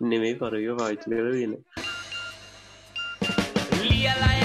නෙමේ 0.00 0.34
පරවිය 0.36 0.74
පාච්චි 0.76 1.06
කර 1.10 1.30
වෙන 1.32 1.54
ලියලා 3.82 4.37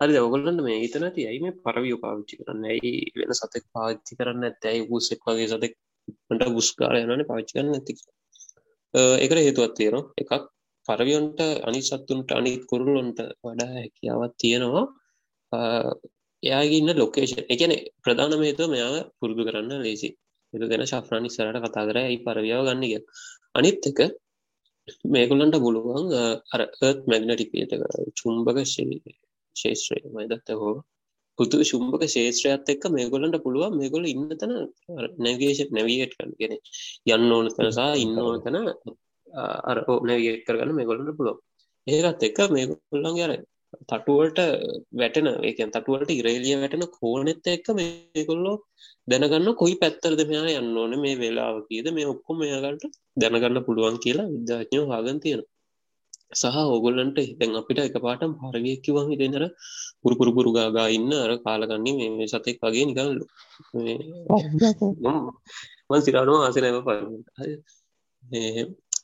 හරි 0.00 0.18
ඔගොල්ලන්න 0.18 0.58
මේ 0.64 0.78
හිතන 0.80 1.04
ඇති 1.06 1.22
ඇයි 1.28 1.40
මේ 1.44 1.54
පරවිය 1.64 1.96
පාවිච්චි 2.02 2.34
කරන්න? 2.38 2.64
ඇයි 2.66 2.90
වෙන 3.18 3.32
සතෙක් 3.34 3.64
පාච්චි 3.74 4.18
කරන්න 4.18 4.46
ඇත්තැයි 4.48 4.82
වූසෙක් 4.90 5.22
වගේ 5.26 5.48
සතෙක්ට 5.48 6.52
ගුස්කාර 6.56 6.96
යනන 6.98 7.24
පාච්චි 7.30 7.56
කරන්න 7.56 7.76
ඇති 7.76 7.94
එකට 9.24 9.38
හේතුවත් 9.38 9.74
තියෙනවා. 9.74 10.04
එකක් 10.22 10.32
පරවියොන්ට 10.88 11.40
අනි 11.68 11.80
සත්තුන්ට 11.82 12.30
අනිත් 12.32 12.62
කුරුල්ලොන්ට 12.70 13.18
වඩා 13.42 13.70
හැකියාවත් 13.72 14.36
තියෙනවා. 14.38 14.84
එයාගන්න 16.42 16.92
ලොකේෂන් 16.96 17.42
එකන 17.48 17.74
ප්‍රධාන 18.04 18.38
මේතුව 18.38 18.72
මෙයා 18.74 19.02
පුරුදු 19.18 19.48
කරන්න 19.48 19.82
ලේසි 19.82 20.08
එතු 20.52 20.64
ගැන 20.70 20.86
ශාෆ්‍රාණි 20.86 21.30
සරට 21.30 21.64
කතා 21.64 21.88
කර. 21.88 21.98
ඇයි 22.00 22.24
පරවියාව 22.26 22.64
ගන්නග 22.68 22.94
අනිත් 23.54 23.86
එක 23.90 24.00
මේකුලන්ට 25.12 25.56
පුළුවන් 25.64 26.04
අර 26.54 26.60
ඒත් 26.80 27.00
මැගනටිකයට 27.10 27.72
චුම්භක 28.18 28.60
ශේෂත්‍රය 29.56 29.98
මයිදත්ත 30.12 30.52
හෝ 30.56 30.74
පුතු 31.38 31.56
ශුම්භක 31.62 32.04
ශේත්‍රයත් 32.08 32.70
එක්ක 32.74 32.84
මේගොලන්ට 32.90 33.38
පුළුවන් 33.42 33.74
මේගොල 33.74 34.06
ඉන්න 34.06 34.28
තන 34.34 34.54
නැගේෂ 35.18 35.60
නැවිගේට් 35.70 36.14
කරගෙන 36.16 36.54
යන්න 37.08 37.32
ඕන 37.32 37.50
තනසා 37.50 37.90
ඉන්න 37.96 38.16
ඕන 38.18 38.38
තැන 38.44 38.56
අර 39.70 39.78
නැවිගේට් 40.04 40.46
කරගන්න 40.46 40.78
මේගොලන්ට 40.78 41.18
පුළුවන්. 41.18 41.42
ඒකත් 41.86 42.26
එක්ක 42.28 42.40
මේගොල්ලන් 42.50 43.22
අර 43.26 43.34
තටුවට 43.84 44.38
වැටෙන 44.92 45.28
ඒකන් 45.42 45.70
තටුවට 45.70 46.10
ඉරේලිය 46.10 46.54
වැටෙන 46.56 46.84
කෝනෙත් 46.92 47.48
එක්ක 47.48 47.68
මේකොල්ලෝ 47.78 48.56
දැනගන්න 49.08 49.50
කොයි 49.54 49.76
පැත්තරද 49.76 50.20
මෙයා 50.28 50.54
යන්න 50.60 50.78
ඕන 50.78 50.94
මේ 51.00 51.16
වෙලාව 51.16 51.58
කියද 51.68 51.88
මේ 51.92 52.06
ඔක්කොම 52.06 52.40
මෙයාගට 52.42 52.86
දැනගන්න 53.16 53.64
පුළුවන් 53.64 53.98
කියලා 53.98 54.26
විද්‍යාඥෝ 54.28 54.86
හාගන් 54.88 55.20
තියෙනවා. 55.20 55.52
සහ 56.32 56.56
ඕගොල්ලන්ට 56.64 57.18
දැන් 57.38 57.52
අපිට 57.54 57.78
එක 57.80 57.98
පාටම් 57.98 58.32
හරවිය 58.42 58.76
කිවන් 58.78 59.06
හිටෙනර 59.10 59.44
පුරුපුරු 60.02 60.30
පුරු 60.32 60.50
ගාගා 60.52 60.88
ඉන්න 60.88 61.12
අර 61.14 61.32
කාලගන්නේ 61.38 62.10
මේ 62.10 62.28
සතෙක් 62.28 62.58
වගේ 62.62 62.86
නිකල්ලු 62.86 63.24
මන් 65.88 66.00
සිරානුව 66.02 66.36
ආස 66.38 66.56
නැව 66.56 66.78
ප 66.82 66.90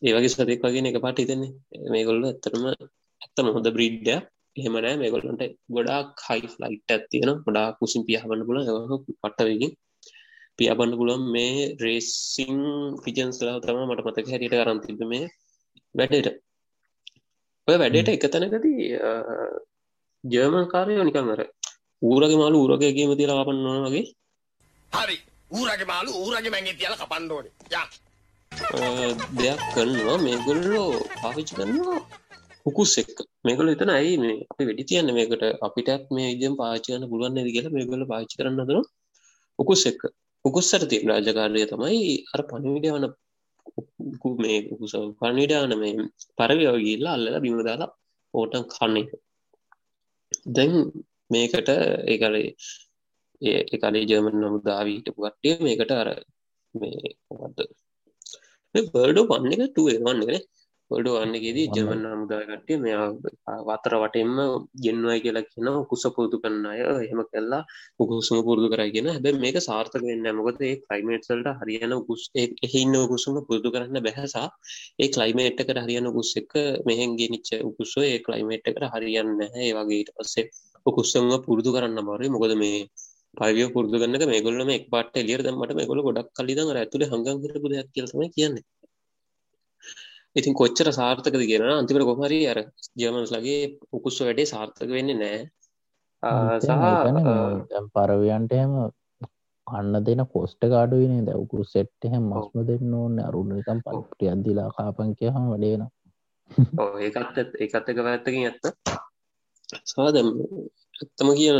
ඒවගේ 0.06 0.32
සතෙක් 0.32 0.60
වගේ 0.64 0.88
එක 0.90 0.98
පාට 1.04 1.22
හිතන්නේ 1.22 1.90
මේගොල්ල 1.92 2.22
ඇත්තරම 2.24 2.64
ඇත්තම 2.68 3.46
හොඳ 3.54 3.68
බ්‍රීඩ්ඩ 3.70 4.08
එහෙමනෑ 4.56 4.96
මේගොල්ලන්ට 4.96 5.42
ගොඩා 5.74 6.00
කයි 6.18 6.48
ෆ්ලයිට් 6.54 6.92
ඇත්තියෙන 6.92 7.30
ගොඩා 7.46 7.68
කුසින් 7.78 8.02
පියහබන්න 8.08 8.46
පුල 8.48 8.58
පට්ටවකින් 9.22 9.72
පියබන්න 10.58 10.96
පුළුවන්. 10.98 11.22
මේ 11.30 11.76
රේසිං 11.80 12.58
ෆිජන්ස්ලා 13.04 13.56
තම 13.60 13.78
මට 13.84 14.04
මතක 14.06 14.26
හැරියට 14.32 14.56
කරන්තිබ 14.58 15.00
මේ 15.06 15.24
වැඩට 15.94 16.28
ඔය 17.68 17.76
වැඩට 17.80 18.08
එක 18.12 18.24
තැනකදී 18.32 18.86
ජර්මන් 20.24 20.66
කාරයෝ 20.72 21.04
නිකන් 21.08 21.28
අර 21.34 21.42
ඌරගේ 22.02 22.38
මාලු 22.40 22.56
ඌරගේගේම 22.62 23.12
තිලා 23.20 23.36
කපන්න 23.40 23.66
ඕන 23.70 23.84
වගේ. 23.86 24.06
හරි. 24.92 25.16
ඌරගේ 25.56 25.88
මාලු 25.92 26.10
ඌරගේ 26.22 26.52
මැගේ 26.54 26.78
තියල 26.80 26.94
කපන්ඩෝන 27.00 27.46
දෙයක් 29.38 29.60
කරනවා. 29.74 30.18
මේගොල්ලෝ 30.26 30.88
පාවිච්චි 31.22 31.52
කරනවා 31.58 32.00
හුකුස් 32.66 32.92
එක් 33.02 33.14
මේකල 33.46 33.72
එතන 33.74 33.94
ඇයි 33.98 34.16
මේ 34.24 34.36
අපි 34.50 34.62
වැඩි 34.68 34.88
තියන්න? 34.90 35.14
මේකට 35.18 35.44
අපිටත් 35.66 36.10
මේ 36.16 36.28
ඉදම් 36.34 36.54
පාචයන 36.60 37.08
පුළුවන් 37.10 37.38
ඇති 37.38 37.54
කියලා 37.56 37.76
මේගොල 37.76 38.04
පාචි 38.12 38.34
කරන්න 38.38 38.66
දන 38.68 38.82
උකුස් 39.58 39.82
එක් 39.90 40.00
උකුස්සට 40.44 40.84
තිය 40.90 41.02
රාජකාරය 41.10 41.62
තමයි 41.72 42.00
අර 42.34 42.40
පණවිඩ 42.50 42.94
වන 42.94 43.06
මේ 44.38 44.58
උකුස 44.70 44.94
පණිඩාන 45.18 45.74
මේ 45.78 45.94
පරවියෝ 46.38 46.76
ගිල්ලා 46.78 47.14
අල්ලල 47.14 47.36
බිමදාලා 47.40 47.90
ඕටන් 48.34 48.64
කන්නේ 48.70 49.06
දැන් 50.48 50.72
මේකට 51.30 51.68
ඒකරේ 52.06 52.48
ඒකලේ 53.42 54.04
ජර්මන් 54.04 54.36
නමුදාවීට 54.40 55.08
පුගට්ටිය 55.16 55.54
මේකට 55.60 55.92
අර 55.92 56.10
මේ 56.74 57.14
කොවත්ද 57.28 57.60
බර්ඩෝ 58.74 59.28
පන්න 59.28 59.54
එක 59.56 59.70
ටුවේ 59.70 59.98
වන්නගෙන 60.00 60.42
ොඩ 60.92 61.08
වන්නගේදී 61.12 61.66
ජමන් 61.70 62.02
නමුදාගටේ 62.06 62.78
මෙයා 62.78 63.06
වතර 63.66 63.94
වටෙන්ම 63.98 64.32
ගෙන්වයි 64.78 65.18
කියලා 65.20 65.44
කියන 65.44 65.68
කුස 65.86 66.04
පුරුදු 66.10 66.36
කරන්න 66.38 66.66
අය. 66.66 66.80
එහෙම 67.02 67.20
කල්ලා 67.26 67.62
උකුසුම 67.98 68.38
පුරුදු 68.42 68.68
කරගෙන 68.72 69.08
හැබ 69.12 69.26
මේක 69.38 69.58
සාර්ථක 69.60 70.02
වෙන්න 70.02 70.28
මොකද 70.38 70.60
ඒ 70.62 70.74
කලයිමේට්සල්ට 70.82 71.48
හරියන 71.60 71.94
කුස් 72.04 72.22
එහින්න 72.64 72.96
උකුසුම 72.98 73.38
පුරුදු 73.42 73.70
කරන්න 73.70 74.02
බැහසා 74.02 74.48
ඒ 74.98 75.08
කලයිමේට්කට 75.10 75.78
හරියන 75.80 76.10
උකුස් 76.10 76.32
එක 76.36 76.52
මෙහෙන්ගේ 76.86 77.30
නිච්ච 77.30 77.50
උකුස්සෝ 77.62 78.04
ඒ 78.06 78.18
කලයිමේට්කට 78.22 78.84
හරියන්න 78.94 79.32
ඒ 79.42 79.70
වගේට 79.78 80.12
පස්සේ 80.16 80.46
උකුස්සම 80.86 81.32
පුරුදු 81.42 81.70
කරන්න 81.72 82.06
බරය 82.08 82.28
මොකද 82.30 82.54
මේ 82.58 82.78
පවිය 83.34 83.66
පුරදු 83.70 83.96
ගන්න 83.96 84.24
මේගොල්ලම 84.26 84.70
එක් 84.70 84.84
පාට 84.90 85.14
එලියර 85.16 85.42
දමට 85.42 85.74
මේගොල 85.74 86.00
ගොඩක් 86.02 86.30
කලිදන් 86.36 86.70
ඇතුළ 86.74 87.04
හඟන් 87.06 87.38
හිරපු 87.44 87.66
දෙයක් 87.70 87.88
කියලතම 87.90 88.22
කියන්නේ 88.30 88.64
ඉතින් 90.36 90.54
කොච්චර 90.54 90.88
සාර්ථකද 90.92 91.42
කියන 91.42 91.66
අන්තිමට 91.70 92.08
කොහරි 92.10 92.40
අර 92.46 92.58
ජර්මන්ස්ලගේ 92.96 93.60
උකුස්ස 93.92 94.18
වැඩේ 94.20 94.46
සාර්ථක 94.46 94.90
වෙන්නේ 94.90 95.16
නෑ 95.16 95.40
සහ 96.60 97.88
පරවියන්ට 97.94 98.52
එහෙම 98.52 98.74
කන්න 99.66 100.04
දෙන 100.04 100.22
කොස්ට 100.26 100.62
කාඩුවනේ 100.66 101.22
දැවකුරු 101.22 101.64
සෙට්ට 101.66 102.08
හැම 102.08 102.24
මස්ම 102.30 102.64
දෙන්න 102.68 102.94
ඕන්න 102.94 103.18
අරුණකම් 103.20 103.80
පක්ටිය 103.86 104.30
අදදිලා 104.30 104.70
කාපන් 104.72 105.12
කියහම 105.14 105.50
වඩේන 105.50 105.84
ඒකත් 107.00 107.38
ඒකත් 107.58 107.88
එක 107.88 107.98
පැත්තකින් 107.98 108.44
ඇත්ත. 108.44 108.64
සාදම් 109.86 110.28
ඇත්තම 110.94 111.28
කියන 111.32 111.58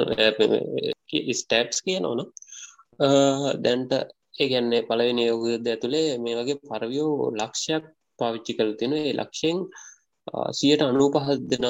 ස්ටට්ස් 1.33 1.79
කියන 1.83 2.05
ඕන 2.05 2.21
දැන්ට 3.65 3.93
ඒගැන්නේ 4.41 4.87
පලවෙනි 4.89 5.27
යෝගද 5.27 5.67
ඇතුළේ 5.67 6.19
මේ 6.19 6.39
වගේ 6.39 6.61
පරවියෝ 6.63 7.33
ලක්ෂයක් 7.33 7.85
පාවිච්චි 8.23 8.53
කළ 8.57 8.73
තියෙන 8.79 8.95
ඒ 8.99 9.13
ලක්ෂයෙන් 9.13 9.59
සියට 10.53 10.83
අනු 10.83 11.07
පහත් 11.15 11.41
දෙෙන 11.51 11.67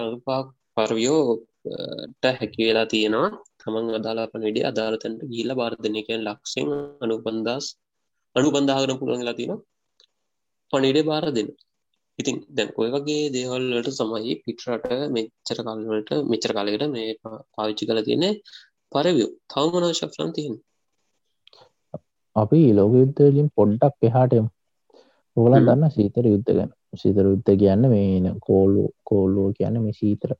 අනුපාක් 0.00 0.46
පරවියෝට 0.76 2.24
හැකි 2.32 2.60
වෙලා 2.60 2.86
තියෙනවා. 2.86 3.28
තමන් 3.60 3.96
අදාලාපන 3.98 4.46
විඩි 4.46 4.62
අදාලතැන්ට 4.70 5.20
ගීල 5.32 5.50
බාර්ධනයකෙන් 5.54 6.20
ලක්ෂෙන් 6.26 6.70
අනු 7.02 7.16
පන්දස් 7.24 7.66
අනු 8.36 8.48
පන්දාගන 8.54 8.98
පුළන්ලා 9.00 9.38
තියෙන 9.38 9.60
පනිඩේ 10.72 11.08
බාර 11.10 11.26
දෙන්න. 11.30 11.50
ඉතින් 12.18 12.36
දැන් 12.48 12.70
ඔය 12.76 12.88
වගේ 12.94 13.30
දේවල්ලට 13.34 13.88
සමයි 13.92 14.34
පිටරට 14.44 14.88
මෙච්චර 15.16 15.58
කල්වලට 15.60 16.10
මෙච්චර 16.24 16.52
කාලකට 16.56 16.84
මේ 16.94 17.12
පාවිච්චි 17.54 17.88
කළ 17.88 18.02
තියෙන 18.02 18.24
පරවියෝ 18.92 19.30
තවමනා 19.50 19.92
ශක්්‍රන් 19.92 20.32
තියෙන් 20.36 20.56
අපි 22.36 22.60
ලෝක 22.72 22.92
යුද්ධලින් 22.94 23.48
පොඩ්ඩක් 23.56 24.08
එහාටම 24.08 24.46
ඕලන් 25.36 25.66
දන්න 25.66 25.90
සීතර 25.90 26.26
යුද්ධ 26.26 26.50
ගැන. 26.50 26.70
සිතර 26.94 27.24
යුද්ධ 27.24 27.52
කියන්න 27.54 27.88
මේ 27.88 28.34
කෝල්ලු 28.40 28.82
කෝල්ලෝ 29.04 29.48
කියන්න 29.52 29.80
මේ 29.82 29.92
සීතර 29.92 30.30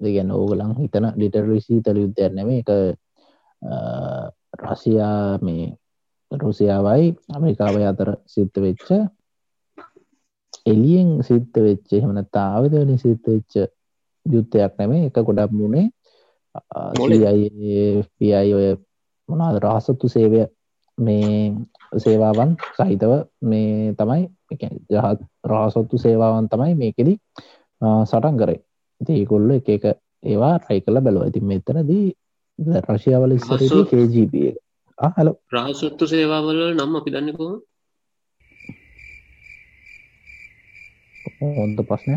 දෙගැන 0.00 0.30
ඕගලං 0.30 0.74
හිතන 0.78 1.06
ලිටරි 1.16 1.60
සීතර 1.60 1.96
යුද්ධයන්න 1.96 2.46
මේ 2.46 2.60
එක 2.60 2.70
රසියා 4.62 5.38
මේ 5.40 5.66
රුසියාවයි 6.30 7.08
ඇමරිකාවයි 7.30 7.84
අතර 7.84 8.10
සිද්ධ 8.26 8.58
වෙච්ච 8.60 8.88
එලියෙන් 10.66 11.10
සිද්ධ 11.22 11.58
වෙච්ච 11.58 11.88
එහෙමනත්තා 11.92 12.46
ආවිදවලින් 12.50 12.98
සිද්ධ 12.98 13.26
වෙච්ච 13.28 13.52
යුද්ධයක් 14.26 14.72
නැමේ 14.78 15.06
එක 15.06 15.20
ගොඩක් 15.22 15.52
මුණේ 15.52 15.86
පියි 18.14 18.54
ඔය 18.54 18.66
මොනාද 19.28 19.56
රහසත්තු 19.58 20.06
සේවය? 20.08 20.40
මේ 20.98 21.54
සේවාවන් 21.92 22.50
සහිතව 22.70 23.12
මේ 23.44 23.94
තමයි 23.94 24.22
ජහත් 24.90 25.20
රහසොත්තු 25.44 25.96
සේවාවන් 25.98 26.48
තමයි 26.48 26.74
මේකෙදී 26.74 27.18
සටන් 28.04 28.36
කරේ. 28.36 28.60
ඉති 29.00 29.12
ඒකොල්ල 29.14 29.50
එක 29.50 29.68
එක 29.68 29.84
ඒවා 30.22 30.54
රයි 30.60 30.80
කල 30.80 31.00
බැලුව. 31.00 31.22
ඇති 31.22 31.40
මෙතනදී 31.42 32.06
රශයාවල 32.86 33.32
ඉස්සරදී 33.32 33.84
කජප 33.86 34.34
හල 34.98 35.28
රහසොත්තු 35.54 36.04
සේවාවල 36.06 36.60
නම් 36.70 36.96
අපි 36.96 37.10
දන්නකෝ 37.10 37.54
හොන්ද 41.40 41.78
ප්‍රශ්නය 41.82 42.16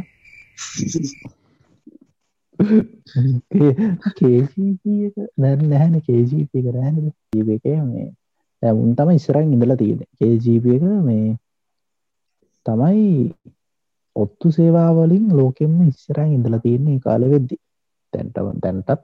කේජීපක 4.17 5.17
දැන් 5.37 5.59
නැහැන 5.69 5.95
කේජීප 6.01 6.51
කරෑන 6.59 6.95
ජීපක 7.33 7.65
මේ 7.85 8.07
දැමුන් 8.65 8.93
තම 8.97 9.09
ඉස්සරන් 9.13 9.51
ඉඳලා 9.55 9.77
තියෙන 9.77 9.99
කේජීප 10.17 10.65
එක 10.75 10.83
මේ 11.07 11.25
තමයි 12.65 13.03
ඔත්තු 14.15 14.51
සේවාවලින් 14.51 15.25
ලෝකෙම 15.37 15.73
ඉස්සරන් 15.87 16.31
ඉඳලා 16.37 16.63
තියන්නේ 16.63 16.99
කාල 16.99 17.23
වෙද්දි. 17.33 17.55
තැන්ටවන් 18.13 18.61
තැන්ටත් 18.63 19.01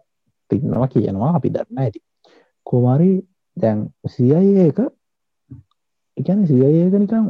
තින්නවා 0.51 0.87
කියනවා 0.93 1.31
අපි 1.37 1.53
දන්න 1.55 1.81
ඇති. 1.83 1.99
කොමරි 2.65 3.11
දැන් 3.57 3.79
සියයි 4.07 4.53
එක 4.67 4.79
එකන 6.17 6.41
සියයි 6.47 6.81
එක 6.85 6.95
නිකම් 6.95 7.27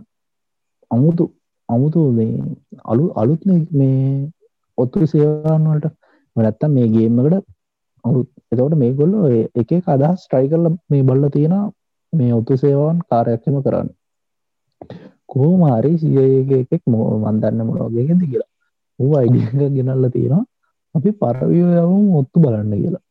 අමුතු 0.92 1.26
අමුතු 1.70 2.02
මේ 2.12 2.36
අලු 2.92 3.06
අලුත් 3.16 3.42
මේ 3.72 4.32
ඔත්තු 4.78 5.08
සේවාන්වලට 5.14 5.92
නැත්තම් 6.36 6.72
මේ 6.78 6.88
ගේම්මකට 6.96 7.46
අලුත්. 8.06 8.30
එතවට 8.52 8.80
මේ 8.82 8.96
ගොල්ල 9.00 9.14
එක 9.62 9.72
අදහස් 9.96 10.22
ට්‍රයි 10.24 10.52
කරල 10.52 10.66
මේ 10.90 11.08
බල්ල 11.10 11.30
තියෙන 11.30 11.56
මේ 12.14 12.32
ඔත්තු 12.34 12.54
සේවාවන් 12.62 13.00
කාරයක්ෂම 13.10 13.58
කරන්න. 13.66 13.90
කෝමාරි 15.26 15.92
සියගේ 16.02 16.62
එකෙක් 16.64 16.84
මෝ 16.86 17.08
මන්දන්න 17.24 17.68
මොනෝගේගෙද 17.68 18.22
කියලා. 18.32 18.50
ඌ 19.00 19.12
අයිඩිය 19.20 19.70
ගෙනල්ල 19.76 20.06
තියෙනවා. 20.16 20.44
අපි 20.96 21.12
පරවියෝ 21.22 21.72
යවුම් 21.84 22.08
ඔත්තු 22.22 22.44
බලන්න 22.44 22.74
කියලා. 22.82 23.04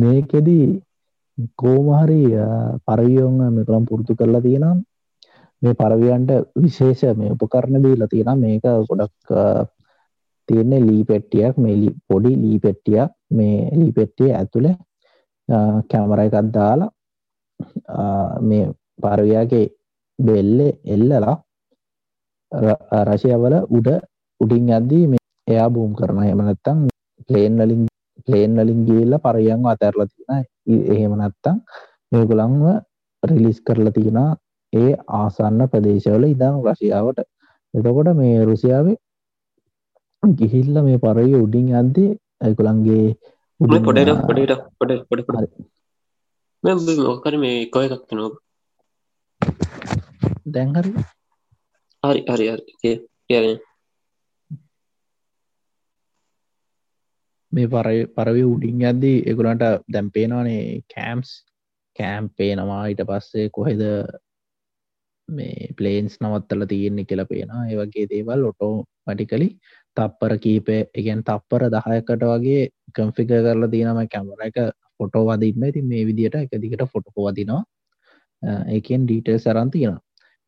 මේකෙදී 0.00 0.66
කෝමහරි 1.56 2.20
පරවියෝන් 2.86 3.36
මෙකළම් 3.56 3.84
පුරුතු 3.90 4.18
කරලා 4.20 4.44
තියෙනම් 4.46 4.78
මේ 5.62 5.78
පරවියන්ට 5.82 6.30
විශේෂ 6.62 7.02
මේ 7.20 7.34
උපකරණ 7.34 7.84
දීලා 7.84 8.12
තියෙන 8.14 8.38
මේක 8.44 8.64
ගොඩක් 8.88 9.32
තියෙන්නේ 10.48 10.86
ලී 10.88 11.04
පෙට්ටියක්. 11.04 11.54
මේ 11.64 11.94
පොඩි 12.08 12.32
ලී 12.44 12.58
පෙට්ටියක්. 12.58 13.10
මේ 13.30 13.56
ලී 13.78 13.92
පෙට්ටිය 13.92 14.30
ඇතුළේ 14.32 14.76
කැමර 15.90 16.20
එකක් 16.20 16.36
දාලා 16.50 16.90
මේ 18.42 18.64
පරවයාගේ 18.98 19.66
බෙල්ල 20.18 20.58
එල්ලලා 20.86 21.36
රශයවල 23.06 23.54
උඩ 23.70 23.88
උඩින් 24.40 24.68
අද්දී 24.70 25.04
මේ 25.06 25.24
එයා 25.46 25.68
බූම් 25.70 25.92
කරන 25.94 26.18
හෙමනත්තං 26.20 26.78
ප්ලේන් 27.28 27.54
වලින් 27.58 27.82
ප්ලේන් 28.26 28.52
වලින් 28.56 28.80
ගිල්ල 28.84 29.14
පරයන් 29.18 29.66
අතැරලා 29.66 30.08
තියෙන 30.08 30.44
එහෙම 30.88 31.12
නැත්තං 31.14 31.56
මේගුලන්ව 32.12 32.64
රිලිස් 33.22 33.58
කරලා 33.60 33.92
තියෙන 33.92 34.20
ඒ 34.72 34.92
ආසන්න 35.14 35.60
ප්‍රදේශවල 35.66 36.24
ඉදං 36.26 36.56
රශයාවට 36.66 37.20
එතකොට 37.74 38.08
මේ 38.14 38.44
රුසියාවේ 38.44 38.96
ගිහිල්ල 40.22 40.76
මේ 40.82 40.98
පරය 40.98 41.32
උඩින් 41.36 41.68
අද්දී 41.74 42.10
ඇකුළන්ගේ 42.40 43.06
පොඩට 43.60 43.86
පොඩට 43.86 44.52
පොඩ 44.78 44.92
පොඩ 45.08 45.22
පොඩ 45.26 46.98
මොකර 47.00 47.34
මේ 47.36 47.56
කොය 47.68 47.86
එකක් 47.88 48.12
නො 48.12 48.26
දැන්හරි 50.48 50.92
හරි 52.02 52.20
හරි 52.28 52.46
හරි 52.50 52.92
කියන 53.28 53.58
මේ 57.52 57.66
පර 57.66 57.88
පරවි 58.14 58.42
උඩින් 58.44 58.84
ඇද්දී 58.84 59.18
එකුලන්ට 59.24 59.66
දැම්පේනවානේ 59.88 60.62
කෑම්ස් 60.88 61.34
කෑම්පේනවා 61.96 62.80
ඊට 62.86 63.04
පස්සේ 63.04 63.48
කොහෙද 63.50 63.82
මේ 65.28 65.72
පලේන්ස් 65.76 66.14
නවත්තල 66.20 66.62
තියෙන්නේ 66.66 67.04
කියල 67.04 67.24
පේන 67.26 67.50
ඒවගේ 67.56 68.06
දේවල් 68.06 68.44
ඔටෝ 68.44 68.74
මටිකලි 69.06 69.48
තප්පර 69.98 70.32
කීපේ 70.44 70.80
එකන් 70.94 71.22
තප්පර 71.28 71.62
දහයකට 71.74 72.24
වගේ 72.24 72.62
කම්ෆික 72.96 73.28
කරලා 73.30 73.72
තියනම 73.74 74.00
කැමර 74.14 74.44
එක 74.48 74.58
ෆොටෝ 74.98 75.24
වදින්න. 75.28 75.64
ඉති 75.70 75.82
මේ 75.82 76.06
විදියට 76.08 76.36
එක 76.36 76.52
දිගට 76.62 76.84
ෆොටෝ 76.92 77.26
වදිනවා. 77.26 77.62
ඒකෙන් 78.68 79.06
ඩීටල් 79.06 79.38
සරන් 79.38 79.70
තියෙනවා. 79.70 80.04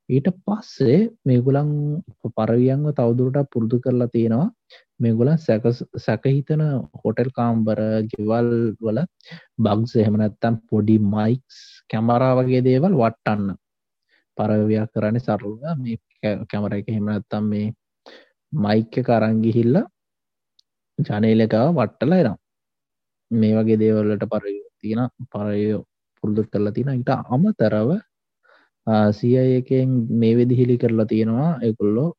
ඊට 0.08 0.28
පස්සේ 0.44 0.98
මේගුලන් 1.24 1.70
පරවියන්ව 2.36 2.86
තවදුරට 2.98 3.50
පුරුදු 3.52 3.78
කරලා 3.84 4.12
තියෙනවා. 4.14 4.48
මේගුලන් 4.98 5.38
සැක 5.38 5.64
සැකහිතන 6.06 6.62
හොටෙල් 7.02 7.30
කාම්බර 7.38 7.80
ගෙවල් 8.10 8.50
වල 8.80 9.00
බග්ස් 9.58 9.92
එහෙමනැත්තම් 9.96 10.54
පොඩි 10.70 10.96
මයික්ස් 11.14 11.58
කැමරා 11.90 12.32
වගේ 12.38 12.62
දේවල් 12.68 12.96
වට්ටන්න 13.02 13.54
පරවයක් 14.36 14.90
කරන්න 14.94 15.20
සරුව 15.20 15.62
මේ 15.82 15.98
කැමර 16.50 16.72
එක. 16.78 16.88
හෙමනත්තම් 16.88 17.44
මේ 17.52 17.72
මයික්ක 18.52 18.94
කරංගිහිල්ල 19.02 19.76
ජනේලකාව 20.98 21.68
වට්ටල 21.72 22.12
එනම් 22.14 22.36
මේ 23.30 23.56
වගේ 23.56 23.78
දේවල්ලට 23.78 24.24
පරය 24.28 24.54
තියෙන 24.78 25.02
පරයෝ 25.32 25.82
පුරුදු 26.24 26.42
කරලා 26.44 26.72
තියෙන 26.72 26.96
ඉට 26.96 27.12
අමතරව 27.28 27.90
සිය 29.12 29.36
එකෙන් 29.56 29.90
මේ 30.14 30.36
වෙදිහිලි 30.36 30.76
කරලා 30.78 31.06
තියෙනවා 31.06 31.50
එකුල්ලෝ 31.62 32.10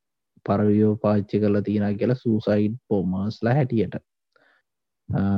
පරවියෝ 0.46 0.96
පාච්චි 0.96 1.40
කරලා 1.40 1.62
තියෙන 1.62 1.98
කියලා 1.98 2.16
සූසයිඩ් 2.16 2.76
පෝමස්ලා 2.88 3.54
හැටියට. 3.54 3.96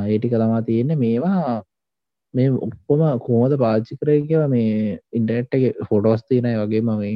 ඒටික 0.08 0.34
තමා 0.34 0.62
තියෙන්නේ. 0.62 0.96
මේවා 0.98 1.64
මේ 2.34 2.50
ඔක්කොම 2.60 3.02
කෝමද 3.20 3.58
පාච්චි 3.58 3.98
කරය 3.98 4.18
කියව 4.28 4.44
මේ 4.50 5.00
ඉන්ටනෙට් 5.14 5.54
එක 5.54 5.64
ෆොටෝස් 5.90 6.24
තියන 6.24 6.50
වගේම 6.56 6.92
මේ 6.94 7.16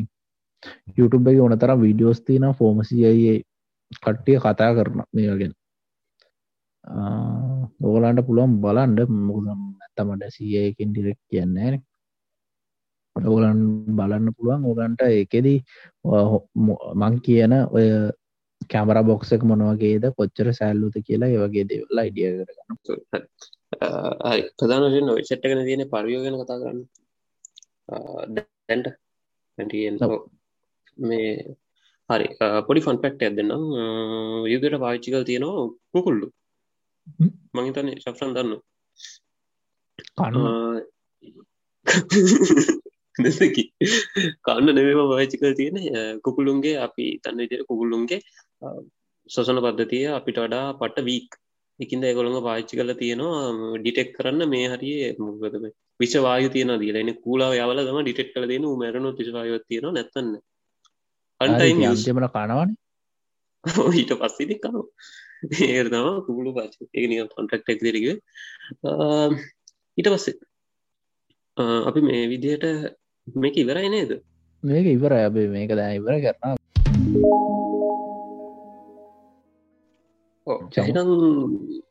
YouTube 0.97 1.31
එක 1.31 1.39
ඕන 1.39 1.59
තරම් 1.59 1.81
විඩියෝස් 1.81 2.21
තියන 2.21 2.47
ෆෝමසියේ 2.59 3.41
කට්ටිය 3.95 4.37
කතා 4.39 4.71
කරන 4.75 5.03
මේ 5.13 5.31
වගෙන 5.31 5.53
ඕගලන්ට 7.81 8.25
පුළුවන් 8.27 8.57
බලන්ඩ 8.63 8.99
මුගම් 9.27 9.61
ඇත්තමට 9.83 10.33
සියයකින් 10.33 10.91
ඩිරෙක් 10.91 11.19
කියන්නේ 11.29 11.77
ඔගලන් 13.15 13.59
බලන්න 13.97 14.33
පුළුවන්. 14.35 14.65
ඕගන්ට 14.65 15.01
එකෙදී 15.01 15.59
මං 16.95 17.13
කියන 17.25 17.53
ඔය 17.69 17.87
කැමර 18.71 18.99
බොක්සක 19.03 19.43
මොනවගේද 19.43 20.05
කොච්චර 20.17 20.47
සැල්ලුත 20.53 20.95
කියලා 21.07 21.29
ඒවගේ 21.29 21.65
දෙවල්ලා 21.65 22.07
ඉඩිය 22.09 22.29
කරගන්න. 22.37 22.77
හරි. 24.23 24.43
ප්‍රධාන 24.57 24.85
වශයෙන් 24.85 25.09
ඔය 25.09 25.23
චට් 25.23 25.45
එකන 25.45 25.65
තියෙන 25.67 25.85
පරියෝ 25.93 26.23
ගැන 26.23 26.39
කතා 26.41 26.61
කරන්න. 26.61 26.81
දැන්ට. 28.35 28.87
මේ 30.99 31.31
හරි. 32.09 32.27
පොඩි 32.67 32.81
ෆන් 32.81 32.99
පැක්ට 33.03 33.23
ඇදන්නම් 33.23 33.63
යුදට 34.47 34.77
පාච්චිකල් 34.79 35.23
තියෙනවා 35.23 35.63
කුකුල්ලු. 35.91 36.27
මහිතන 37.55 37.89
ශක්ෂන් 37.95 38.35
දන්න 38.35 38.53
දෙසකි. 43.17 43.63
කන්න 44.43 44.69
නෙවම 44.73 45.01
පාච්චිකල් 45.07 45.51
තියෙන 45.53 45.77
කුකුළුන්ගේ 46.21 46.77
අපි 46.81 47.05
තන්න 47.19 47.39
විදිර 47.39 47.65
කුකුල්ලුන්ගේ 47.65 48.21
සොසන 49.29 49.59
පද්ධතිය 49.59 50.07
අපිට 50.11 50.39
වඩා 50.39 50.65
පට්ට 50.75 51.05
වීක් 51.05 51.29
එකින්ද 51.79 52.03
ඒගොළඟ 52.03 52.39
පාච්චි 52.41 52.77
කල 52.77 52.91
තියෙනවා 52.93 53.41
ඩිටෙක් 53.77 54.09
කරන්න 54.13 54.43
මේ 54.47 54.67
හරිය 54.67 55.01
මොකදම 55.19 55.65
විශවායු 55.99 56.49
තියෙන 56.49 56.71
දීලන 56.79 57.11
කූලාව 57.17 57.53
යවල 57.57 57.81
දම 57.81 57.99
ඩිටෙක් 58.01 58.29
කල 58.33 58.45
දෙන 58.47 58.65
මැරණු 58.75 59.11
තිශවායවත් 59.13 59.65
තියෙන 59.67 59.87
නැත්තන්න 59.89 60.31
අන්ටයින් 61.41 61.81
යමට 61.83 62.07
කනවන. 62.33 62.69
ඊට 63.93 64.11
පස්සිදි 64.19 64.55
කනු 64.63 64.81
ඒතම 65.67 66.07
කුගුලු 66.25 66.53
පාච 66.53 66.73
ඒ 66.93 67.07
නිය 67.07 67.25
කොන්ටක්ටක් 67.29 67.81
දෙරක 67.83 67.97
ඊට 69.97 70.09
පස්සේ 70.13 70.35
අපි 71.87 72.01
මේ 72.01 72.23
විදියට 72.31 72.65
මේක 73.27 73.55
ඉවරයි 73.57 73.89
නේද? 73.89 74.11
මේක 74.63 74.87
ඉවර 74.87 75.13
ඇබේ 75.13 75.47
මේක 75.49 75.71
දැ 75.79 75.91
ඉවර 75.99 76.15
කරන්න 76.23 76.57
චහිනම් 80.73 81.09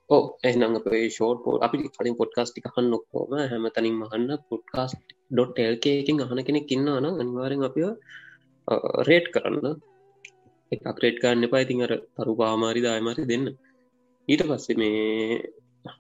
ඕ 0.08 0.22
එහනම් 0.42 0.76
අපේ 0.78 1.06
ෂෝට් 1.08 1.38
පෝ 1.44 1.56
අපි 1.60 1.76
කලින් 1.94 2.18
පොඩ්කාස්ටි 2.20 2.66
හන්න 2.66 2.96
ඔක්කෝම 2.98 3.32
හැම 3.44 3.66
තනින් 3.74 3.96
මහන්න 4.02 4.30
පොඩ්කාස්ට 4.50 5.02
ඩොට් 5.30 5.58
එල්කකින් 5.62 6.22
අහන 6.24 6.46
කෙනෙක් 6.46 6.72
ඉන්නවන 6.74 7.06
අනිවාරෙන් 7.14 7.66
අපිය 7.68 7.90
රේට් 9.08 9.28
කරන්න. 9.34 9.76
එකක් 10.72 11.04
රේට් 11.04 11.20
කරන්න 11.22 11.46
එපා. 11.48 11.64
ඉතින් 11.66 11.84
අර 11.86 11.92
තරු 12.16 12.34
පාමාරි 12.42 12.82
දායමරි 12.86 13.28
දෙන්න. 13.32 13.46
ඊට 14.28 14.42
පස්සේ 14.48 14.78
මේ 14.80 15.40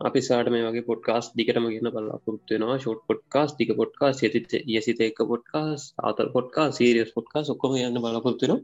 අපි 0.00 0.20
සාට 0.28 0.48
මේ 0.52 0.66
වගේ 0.66 0.88
පොඩ්කාස් 0.90 1.26
දිකටම 1.38 1.66
ගෙන 1.74 1.88
බල්ලා 1.94 2.18
පුරත්වෙනවා 2.24 2.78
ෂෝට් 2.78 3.02
පොඩ්කාස් 3.10 3.50
දික 3.58 3.70
පොඩ්කා 3.80 4.10
සිත 4.12 4.34
යසිත 4.76 5.00
එක 5.08 5.18
පොඩ්කාස් 5.32 5.82
ආතල් 6.02 6.30
පොඩ්කා 6.36 6.66
සීරියස් 6.78 7.12
පොඩ්කා 7.16 7.42
සොක්කොම 7.48 7.76
යන්න 7.80 8.02
බලාපොත්තුනවා 8.04 8.60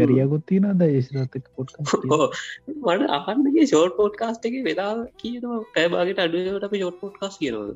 ගරියගොත්තින 0.00 0.66
ද 0.78 0.88
ඒසිරතක 0.88 1.46
පොට් 1.56 1.72
මට 1.78 3.08
අහන්නගේ 3.18 3.66
ෂෝට් 3.66 3.96
පෝට්කාස්ට 3.96 4.44
එක 4.48 4.58
වෙලා 4.68 4.92
කියනවා. 5.20 5.62
පැබාගට 5.74 6.22
අඩුවට 6.24 6.68
අපි 6.68 6.82
ෂෝට් 6.82 7.00
පොට්කාස් 7.00 7.40
කියනවද 7.40 7.72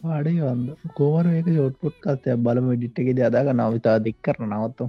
ආඩේ 0.00 0.40
වන්න 0.46 0.62
කෝවර 0.98 1.26
එක 1.38 1.46
ෂෝට් 1.52 1.76
පොට්කාස්ය 1.82 2.36
බලම 2.46 2.66
ඩිට් 2.76 2.98
එක 3.02 3.08
අදාග 3.28 3.48
නවිතා 3.58 3.96
දෙක් 4.06 4.16
කරන 4.24 4.52
නවත්තු 4.52 4.84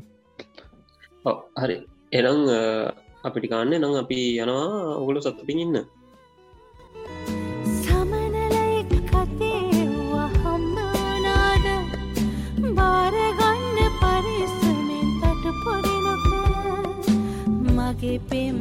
හරි. 1.61 1.77
එනම් 2.17 2.41
අපිටි 3.27 3.51
කාන්න 3.53 3.73
නම් 3.77 3.95
අපි 4.01 4.19
යනවා. 4.43 4.97
ඔගුලු 5.01 5.19
සතුටින් 5.21 5.61
ඉන්න. 5.63 5.77
සමනලෙක් 7.81 8.91
කතේවා 9.09 10.29
හම්බනාද 10.41 11.65
බාරගන්න 12.77 13.79
පරිස්සමෙන් 14.01 15.07
තට 15.21 15.45
පොරිනොක 15.63 16.27
මගේ 17.75 18.17
පෙම් 18.29 18.59